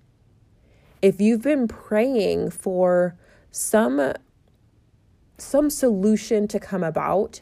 If 1.01 1.19
you've 1.21 1.41
been 1.41 1.67
praying 1.67 2.51
for 2.51 3.15
some 3.51 4.13
some 5.37 5.69
solution 5.69 6.47
to 6.47 6.59
come 6.59 6.83
about 6.83 7.41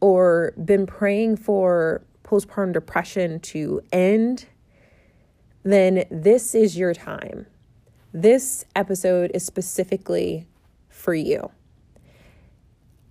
or 0.00 0.54
been 0.62 0.86
praying 0.86 1.36
for 1.36 2.02
postpartum 2.24 2.72
depression 2.72 3.38
to 3.38 3.82
end, 3.92 4.46
then 5.62 6.04
this 6.10 6.54
is 6.54 6.76
your 6.76 6.94
time. 6.94 7.46
This 8.12 8.64
episode 8.74 9.30
is 9.34 9.44
specifically 9.44 10.46
for 10.88 11.14
you. 11.14 11.50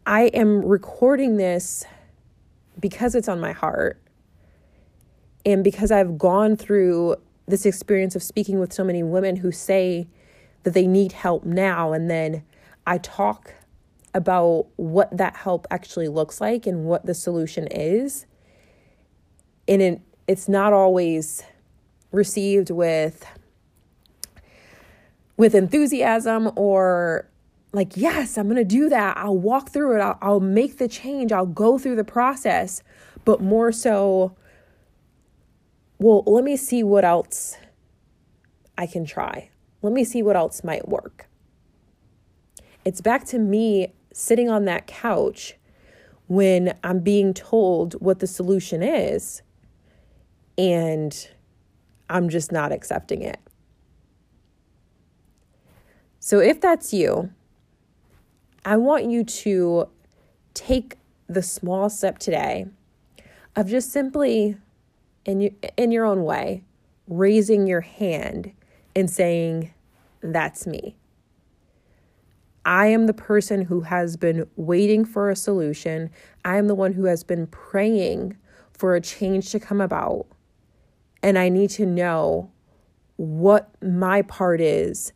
I 0.05 0.23
am 0.33 0.65
recording 0.65 1.37
this 1.37 1.85
because 2.77 3.15
it's 3.15 3.29
on 3.29 3.39
my 3.39 3.53
heart 3.53 4.01
and 5.45 5.63
because 5.63 5.91
I've 5.91 6.17
gone 6.17 6.57
through 6.57 7.15
this 7.47 7.65
experience 7.65 8.15
of 8.15 8.23
speaking 8.23 8.59
with 8.59 8.73
so 8.73 8.83
many 8.83 9.01
women 9.01 9.37
who 9.37 9.51
say 9.51 10.07
that 10.63 10.73
they 10.73 10.87
need 10.87 11.13
help 11.13 11.45
now 11.45 11.93
and 11.93 12.09
then 12.09 12.43
I 12.85 12.97
talk 12.97 13.53
about 14.13 14.67
what 14.75 15.15
that 15.17 15.37
help 15.37 15.65
actually 15.71 16.09
looks 16.09 16.41
like 16.41 16.67
and 16.67 16.83
what 16.83 17.05
the 17.05 17.13
solution 17.13 17.67
is. 17.67 18.25
And 19.69 19.81
it, 19.81 20.01
it's 20.27 20.49
not 20.49 20.73
always 20.73 21.43
received 22.11 22.69
with 22.69 23.25
with 25.35 25.55
enthusiasm 25.55 26.51
or 26.55 27.27
like 27.73 27.97
yes 27.97 28.37
i'm 28.37 28.45
going 28.45 28.55
to 28.55 28.63
do 28.63 28.87
that. 28.89 29.17
I'll 29.17 29.37
walk 29.37 29.69
through 29.71 29.97
it. 29.97 30.01
I'll, 30.01 30.17
I'll 30.21 30.39
make 30.39 30.77
the 30.77 30.87
change. 30.87 31.31
I'll 31.31 31.45
go 31.45 31.77
through 31.77 31.97
the 31.97 32.03
process. 32.03 32.83
But 33.25 33.41
more 33.41 33.71
so 33.71 34.35
well 35.99 36.23
let 36.25 36.43
me 36.43 36.55
see 36.55 36.83
what 36.83 37.03
else 37.03 37.57
i 38.77 38.85
can 38.85 39.05
try. 39.05 39.49
Let 39.81 39.91
me 39.91 40.03
see 40.05 40.23
what 40.23 40.35
else 40.37 40.63
might 40.63 40.87
work. 40.87 41.27
It's 42.85 43.01
back 43.01 43.25
to 43.27 43.39
me 43.39 43.93
sitting 44.13 44.49
on 44.49 44.65
that 44.65 44.87
couch 44.87 45.55
when 46.27 46.75
I'm 46.83 46.99
being 46.99 47.33
told 47.33 47.93
what 47.95 48.19
the 48.19 48.27
solution 48.27 48.81
is 48.81 49.41
and 50.57 51.27
I'm 52.09 52.29
just 52.29 52.51
not 52.51 52.71
accepting 52.71 53.21
it. 53.21 53.39
So, 56.19 56.39
if 56.39 56.61
that's 56.61 56.93
you, 56.93 57.31
I 58.65 58.77
want 58.77 59.05
you 59.05 59.25
to 59.25 59.89
take 60.53 60.97
the 61.27 61.43
small 61.43 61.89
step 61.89 62.17
today 62.17 62.67
of 63.55 63.67
just 63.67 63.91
simply, 63.91 64.57
in 65.25 65.41
your, 65.41 65.51
in 65.75 65.91
your 65.91 66.05
own 66.05 66.23
way, 66.23 66.63
raising 67.07 67.67
your 67.67 67.81
hand 67.81 68.53
and 68.95 69.09
saying, 69.09 69.73
That's 70.21 70.65
me. 70.65 70.95
I 72.65 72.87
am 72.87 73.07
the 73.07 73.13
person 73.13 73.65
who 73.65 73.81
has 73.81 74.15
been 74.15 74.47
waiting 74.55 75.03
for 75.03 75.29
a 75.29 75.35
solution. 75.35 76.09
I 76.45 76.57
am 76.57 76.67
the 76.67 76.75
one 76.75 76.93
who 76.93 77.05
has 77.05 77.23
been 77.23 77.47
praying 77.47 78.37
for 78.71 78.95
a 78.95 79.01
change 79.01 79.51
to 79.51 79.59
come 79.59 79.81
about. 79.81 80.27
And 81.21 81.37
I 81.37 81.49
need 81.49 81.69
to 81.71 81.85
know 81.85 82.49
what 83.17 83.69
my 83.81 84.21
part 84.21 84.61
is 84.61 85.11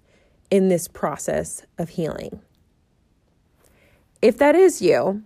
in 0.52 0.68
this 0.68 0.90
process 0.90 1.66
of 1.78 1.90
healing. 1.90 2.42
If 4.22 4.38
that 4.40 4.56
is 4.56 4.82
you, 4.82 5.24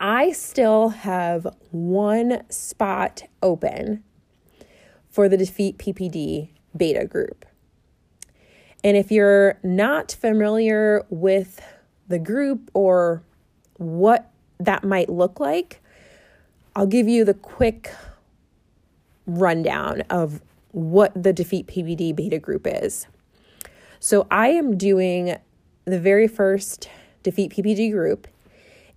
I 0.00 0.32
still 0.32 0.90
have 0.90 1.46
one 1.70 2.42
spot 2.50 3.22
open 3.42 4.02
for 5.08 5.28
the 5.28 5.36
Defeat 5.36 5.78
PPD 5.78 6.48
beta 6.76 7.04
group. 7.04 7.44
And 8.84 8.96
if 8.96 9.10
you're 9.10 9.58
not 9.62 10.12
familiar 10.12 11.04
with 11.10 11.60
the 12.08 12.18
group 12.18 12.70
or 12.74 13.22
what 13.76 14.30
that 14.58 14.84
might 14.84 15.08
look 15.08 15.40
like, 15.40 15.80
I'll 16.74 16.86
give 16.86 17.08
you 17.08 17.24
the 17.24 17.34
quick 17.34 17.92
rundown 19.26 20.02
of 20.10 20.40
what 20.72 21.20
the 21.20 21.32
Defeat 21.32 21.66
PPD 21.66 22.14
beta 22.14 22.38
group 22.38 22.66
is. 22.66 23.06
So 24.00 24.26
I 24.30 24.48
am 24.48 24.76
doing 24.76 25.36
the 25.84 25.98
very 25.98 26.28
first 26.28 26.88
Defeat 27.22 27.52
PPD 27.52 27.92
group, 27.92 28.28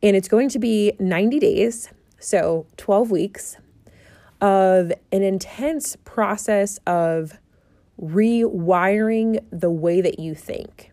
and 0.04 0.16
it's 0.16 0.28
going 0.28 0.50
to 0.50 0.60
be 0.60 0.94
90 1.00 1.40
days, 1.40 1.90
so 2.20 2.66
12 2.78 3.12
weeks 3.12 3.58
of 4.42 4.92
an 5.12 5.22
intense 5.22 5.96
process 6.04 6.80
of 6.88 7.38
rewiring 8.02 9.40
the 9.52 9.70
way 9.70 10.02
that 10.02 10.20
you 10.20 10.34
think. 10.34 10.92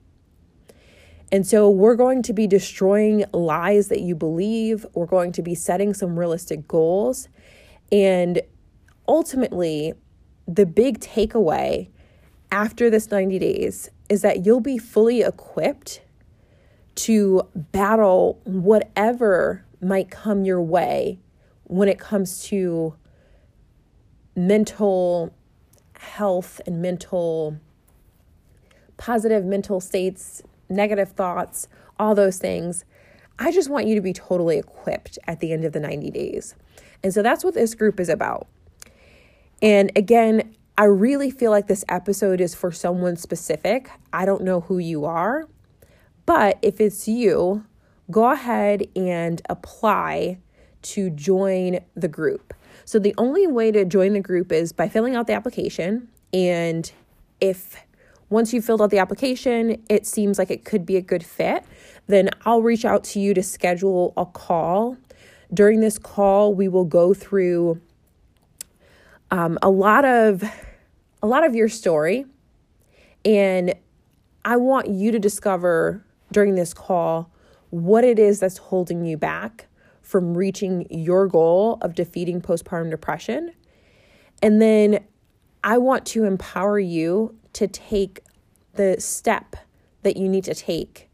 And 1.31 1.47
so 1.47 1.69
we're 1.69 1.95
going 1.95 2.23
to 2.23 2.33
be 2.33 2.47
destroying 2.47 3.25
lies 3.33 3.89
that 3.89 4.01
you 4.01 4.15
believe. 4.15 4.87
We're 4.95 5.07
going 5.07 5.33
to 5.33 5.43
be 5.43 5.55
setting 5.55 5.93
some 5.93 6.19
realistic 6.19 6.67
goals. 6.67 7.29
And 7.93 8.41
ultimately, 9.07 9.93
the 10.47 10.65
big 10.65 11.01
takeaway 11.01 11.89
after 12.51 12.89
this 12.89 13.11
90 13.11 13.39
days 13.39 13.91
is 14.09 14.23
that 14.23 14.47
you'll 14.47 14.61
be 14.61 14.79
fully 14.79 15.21
equipped 15.21 16.01
to 16.99 17.43
battle 17.55 18.41
whatever 18.45 19.65
might 19.81 20.11
come 20.11 20.45
your 20.45 20.61
way 20.61 21.21
when 21.65 21.89
it 21.89 21.99
comes 21.99 22.43
to 22.45 22.95
mental 24.35 25.33
health 25.97 26.61
and 26.67 26.83
mental, 26.83 27.57
positive 28.97 29.45
mental 29.45 29.81
states, 29.81 30.43
negative 30.69 31.13
thoughts, 31.13 31.69
all 32.01 32.17
those 32.17 32.39
things. 32.39 32.85
I 33.39 33.53
just 33.53 33.71
want 33.71 33.87
you 33.87 33.95
to 33.95 34.01
be 34.01 34.13
totally 34.13 34.59
equipped 34.59 35.21
at 35.29 35.39
the 35.39 35.53
end 35.53 35.65
of 35.65 35.73
the 35.73 35.81
90 35.81 36.11
days. 36.11 36.57
And 37.05 37.15
so 37.15 37.23
that's 37.23 37.45
what 37.45 37.55
this 37.55 37.77
group 37.77 38.01
is 38.01 38.09
about. 38.09 38.49
And 39.63 39.93
again, 39.95 40.55
I 40.77 40.85
really 40.85 41.31
feel 41.31 41.53
like 41.53 41.69
this 41.69 41.85
episode 41.89 42.41
is 42.41 42.57
for 42.57 42.73
someone 42.73 43.17
specific. 43.17 43.89
I 44.13 44.25
don't 44.25 44.43
know 44.43 44.63
who 44.63 44.79
you 44.79 45.05
are, 45.05 45.49
but 46.29 46.59
if 46.61 46.79
it's 46.79 47.09
you, 47.09 47.65
go 48.11 48.31
ahead 48.31 48.87
and 48.95 49.41
apply 49.49 50.37
to 50.83 51.09
join 51.09 51.81
the 51.97 52.07
group. 52.07 52.53
So 52.85 52.99
the 52.99 53.15
only 53.17 53.47
way 53.47 53.73
to 53.73 53.87
join 53.87 54.13
the 54.13 54.21
group 54.21 54.53
is 54.53 54.75
by 54.75 54.91
filling 54.91 55.17
out 55.17 55.27
the 55.27 55.33
application. 55.33 56.09
And 56.35 56.93
if 57.41 57.83
once 58.29 58.53
you've 58.53 58.67
filled 58.67 58.83
out 58.83 58.91
the 58.91 58.99
application, 58.99 59.83
it 59.89 60.07
seems 60.07 60.39
like 60.39 60.51
it 60.51 60.67
could 60.67 60.85
be 60.85 60.97
a 60.97 61.01
good 61.01 61.25
fit, 61.25 61.65
then 62.09 62.29
I'll 62.45 62.61
reach 62.61 62.85
out 62.85 63.05
to 63.05 63.21
you 63.21 63.33
to 63.33 63.43
schedule 63.43 64.13
a 64.15 64.27
call. 64.27 64.99
During 65.55 65.81
this 65.81 65.99
call, 65.99 66.53
we 66.53 66.69
will 66.69 66.85
go 66.85 67.15
through 67.15 67.81
um, 69.31 69.59
a 69.63 69.71
lot 69.71 70.05
of 70.05 70.45
a 71.23 71.27
lot 71.27 71.43
of 71.43 71.55
your 71.55 71.71
story, 71.71 72.27
and 73.25 73.75
I 74.45 74.57
want 74.57 74.89
you 74.89 75.11
to 75.11 75.19
discover 75.19 76.05
during 76.33 76.55
this 76.55 76.75
call 76.75 77.31
what 77.71 78.05
it 78.05 78.19
is 78.19 78.41
that's 78.41 78.59
holding 78.59 79.05
you 79.05 79.17
back 79.17 79.67
from 80.01 80.35
reaching 80.35 80.87
your 80.91 81.27
goal 81.27 81.79
of 81.83 81.95
defeating 81.95 82.41
postpartum 82.41 82.91
depression. 82.91 83.53
And 84.43 84.63
then 84.63 85.05
I 85.63 85.79
want 85.79 86.07
to 86.07 86.25
empower 86.25 86.79
you 86.79 87.35
to 87.55 87.67
take 87.67 88.23
the 88.75 88.97
step 88.99 89.57
that 90.03 90.17
you 90.17 90.29
need 90.29 90.45
to 90.45 90.55
take 90.55 91.11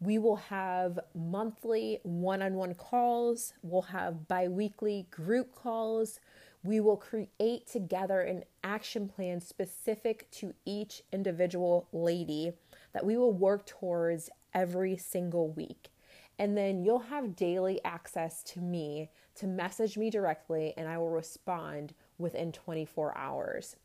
We 0.00 0.16
will 0.16 0.36
have 0.36 0.98
monthly 1.14 2.00
one 2.04 2.40
on 2.40 2.54
one 2.54 2.72
calls, 2.72 3.52
we'll 3.60 3.82
have 3.82 4.28
bi 4.28 4.48
weekly 4.48 5.08
group 5.10 5.54
calls. 5.54 6.20
We 6.64 6.80
will 6.80 6.96
create 6.96 7.66
together 7.70 8.22
an 8.22 8.44
action 8.64 9.10
plan 9.10 9.42
specific 9.42 10.30
to 10.30 10.54
each 10.64 11.02
individual 11.12 11.86
lady 11.92 12.52
that 12.94 13.04
we 13.04 13.18
will 13.18 13.34
work 13.34 13.66
towards 13.66 14.30
every 14.54 14.96
single 14.96 15.50
week. 15.50 15.90
And 16.38 16.56
then 16.56 16.82
you'll 16.82 16.98
have 16.98 17.36
daily 17.36 17.78
access 17.84 18.42
to 18.44 18.60
me 18.60 19.10
to 19.36 19.46
message 19.46 19.96
me 19.96 20.10
directly, 20.10 20.74
and 20.76 20.88
I 20.88 20.98
will 20.98 21.10
respond 21.10 21.94
within 22.18 22.52
24 22.52 23.16
hours. 23.16 23.76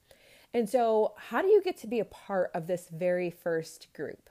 And 0.54 0.70
so, 0.70 1.14
how 1.18 1.42
do 1.42 1.48
you 1.48 1.62
get 1.62 1.78
to 1.78 1.88
be 1.88 2.00
a 2.00 2.06
part 2.06 2.52
of 2.54 2.68
this 2.68 2.90
very 2.90 3.30
first 3.30 3.88
group? 3.94 4.30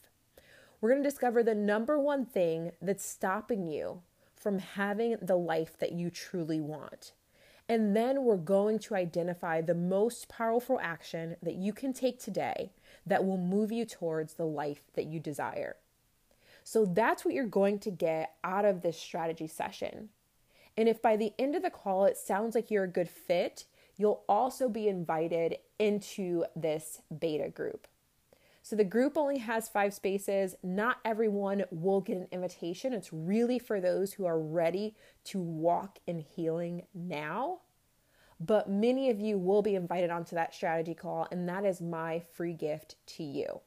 We're 0.81 0.91
going 0.91 1.03
to 1.03 1.11
discover 1.11 1.43
the 1.43 1.57
number 1.57 1.99
one 1.99 2.25
thing 2.25 2.71
that's 2.81 3.05
stopping 3.05 3.67
you 3.67 4.03
from 4.37 4.61
having 4.61 5.17
the 5.21 5.35
life 5.35 5.77
that 5.81 5.91
you 5.91 6.09
truly 6.09 6.61
want. 6.61 7.15
And 7.69 7.97
then 7.97 8.23
we're 8.23 8.37
going 8.37 8.79
to 8.79 8.95
identify 8.95 9.61
the 9.61 9.75
most 9.75 10.29
powerful 10.29 10.79
action 10.81 11.35
that 11.43 11.57
you 11.57 11.73
can 11.73 11.93
take 11.93 12.21
today 12.21 12.71
that 13.05 13.25
will 13.25 13.39
move 13.39 13.73
you 13.73 13.87
towards 13.87 14.35
the 14.35 14.47
life 14.47 14.85
that 14.95 15.07
you 15.07 15.19
desire. 15.19 15.75
So 16.63 16.87
that's 16.87 17.25
what 17.25 17.35
you're 17.35 17.45
going 17.45 17.81
to 17.81 17.91
get 17.91 18.37
out 18.45 18.65
of 18.65 18.83
this 18.83 18.97
strategy 18.97 19.49
session. 19.49 20.11
And 20.79 20.89
if 20.89 21.03
by 21.03 21.17
the 21.17 21.33
end 21.41 21.57
of 21.57 21.63
the 21.63 21.71
call 21.71 22.05
it 22.05 22.17
sounds 22.17 22.55
like 22.55 22.71
you're 22.71 22.85
a 22.85 22.89
good 22.89 23.11
fit, 23.11 23.65
you'll 23.97 24.23
also 24.29 24.69
be 24.69 24.87
invited 24.87 25.57
into 25.81 26.45
this 26.55 27.03
beta 27.19 27.49
group. 27.49 27.89
So 28.63 28.77
the 28.77 28.85
group 28.85 29.19
only 29.19 29.39
has 29.39 29.69
five 29.69 29.93
spaces. 29.93 30.55
Not 30.63 30.99
everyone 31.05 31.65
will 31.73 32.01
get 32.01 32.19
an 32.19 32.29
invitation. 32.31 32.93
It's 32.93 33.13
really 33.13 33.59
for 33.59 33.81
those 33.81 34.13
who 34.13 34.25
are 34.25 34.39
ready 34.39 34.95
to 35.25 35.41
walk 35.41 35.99
in 36.07 36.21
healing 36.21 36.85
now. 36.95 37.59
But 38.39 38.71
many 38.71 39.11
of 39.11 39.19
you 39.19 39.37
will 39.37 39.63
be 39.63 39.75
invited 39.75 40.11
onto 40.11 40.37
that 40.37 40.55
strategy 40.55 40.95
call, 40.95 41.27
and 41.33 41.49
that 41.49 41.65
is 41.65 41.81
my 41.81 42.23
free 42.35 42.53
gift 42.53 42.95
to 43.17 43.25
you. 43.25 43.63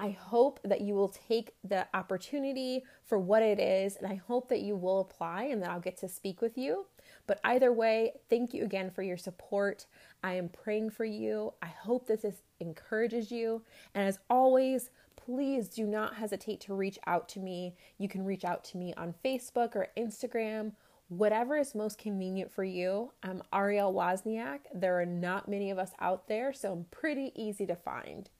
I 0.00 0.10
hope 0.10 0.60
that 0.64 0.80
you 0.80 0.94
will 0.94 1.08
take 1.08 1.54
the 1.64 1.88
opportunity 1.92 2.84
for 3.04 3.18
what 3.18 3.42
it 3.42 3.58
is, 3.58 3.96
and 3.96 4.06
I 4.06 4.14
hope 4.14 4.48
that 4.48 4.60
you 4.60 4.76
will 4.76 5.00
apply 5.00 5.44
and 5.44 5.60
that 5.62 5.70
I'll 5.70 5.80
get 5.80 5.96
to 5.98 6.08
speak 6.08 6.40
with 6.40 6.56
you. 6.56 6.86
But 7.26 7.40
either 7.42 7.72
way, 7.72 8.12
thank 8.30 8.54
you 8.54 8.62
again 8.62 8.90
for 8.90 9.02
your 9.02 9.16
support. 9.16 9.86
I 10.22 10.34
am 10.34 10.50
praying 10.50 10.90
for 10.90 11.04
you. 11.04 11.52
I 11.60 11.66
hope 11.66 12.06
this 12.06 12.24
is, 12.24 12.42
encourages 12.60 13.32
you. 13.32 13.62
And 13.94 14.06
as 14.06 14.20
always, 14.30 14.90
please 15.16 15.68
do 15.68 15.84
not 15.84 16.14
hesitate 16.14 16.60
to 16.62 16.74
reach 16.74 16.98
out 17.06 17.28
to 17.30 17.40
me. 17.40 17.74
You 17.98 18.08
can 18.08 18.24
reach 18.24 18.44
out 18.44 18.62
to 18.64 18.78
me 18.78 18.94
on 18.96 19.14
Facebook 19.24 19.74
or 19.74 19.88
Instagram, 19.96 20.72
whatever 21.08 21.56
is 21.56 21.74
most 21.74 21.98
convenient 21.98 22.52
for 22.52 22.64
you. 22.64 23.10
I'm 23.22 23.42
Ariel 23.52 23.92
Wozniak. 23.92 24.60
There 24.72 25.00
are 25.00 25.06
not 25.06 25.48
many 25.48 25.72
of 25.72 25.78
us 25.78 25.90
out 26.00 26.28
there, 26.28 26.52
so 26.52 26.72
I'm 26.72 26.86
pretty 26.92 27.32
easy 27.34 27.66
to 27.66 27.74
find. 27.74 28.30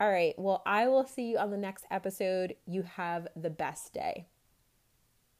All 0.00 0.10
right, 0.10 0.34
well, 0.36 0.62
I 0.66 0.88
will 0.88 1.06
see 1.06 1.30
you 1.30 1.38
on 1.38 1.50
the 1.50 1.56
next 1.56 1.86
episode. 1.90 2.56
You 2.66 2.82
have 2.82 3.28
the 3.36 3.50
best 3.50 3.94
day. 3.94 4.26